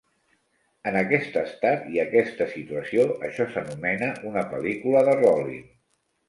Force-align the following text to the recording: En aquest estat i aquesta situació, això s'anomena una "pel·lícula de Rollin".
En 0.91 0.95
aquest 1.01 1.35
estat 1.41 1.83
i 1.97 2.01
aquesta 2.03 2.47
situació, 2.53 3.05
això 3.29 3.47
s'anomena 3.53 4.11
una 4.31 4.45
"pel·lícula 4.55 5.05
de 5.11 5.15
Rollin". 5.21 5.63